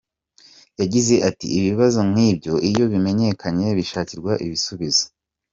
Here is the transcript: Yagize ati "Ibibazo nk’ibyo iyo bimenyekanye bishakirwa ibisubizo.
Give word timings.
Yagize 0.79 1.15
ati 1.29 1.45
"Ibibazo 1.57 1.99
nk’ibyo 2.09 2.53
iyo 2.69 2.83
bimenyekanye 2.91 3.67
bishakirwa 3.77 4.31
ibisubizo. 4.45 5.05